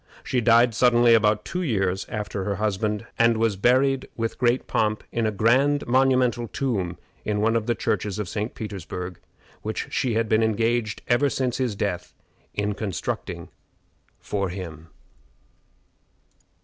[0.23, 5.03] She died suddenly about two years after her husband, and was buried with great pomp
[5.11, 8.55] in a grand monumental tomb in one of the churches of St.
[8.55, 9.19] Petersburg,
[9.61, 12.15] which she had been engaged ever since his death
[12.55, 13.49] in constructing
[14.17, 14.87] for him.